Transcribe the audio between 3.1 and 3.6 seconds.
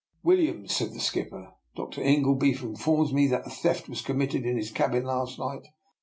me that a